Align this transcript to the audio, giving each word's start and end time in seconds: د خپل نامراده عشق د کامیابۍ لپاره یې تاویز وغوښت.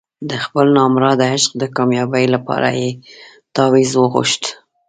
د 0.29 0.31
خپل 0.43 0.65
نامراده 0.77 1.25
عشق 1.33 1.51
د 1.61 1.63
کامیابۍ 1.75 2.25
لپاره 2.35 2.69
یې 2.79 2.89
تاویز 3.55 3.91
وغوښت. 3.97 4.43